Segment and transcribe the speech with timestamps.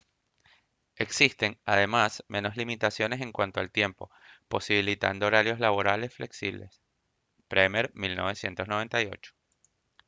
[0.95, 4.09] existen además menos limitaciones en cuanto al tiempo
[4.47, 6.81] posibilitando horarios laborales flexibles.
[7.47, 9.35] bremer 1998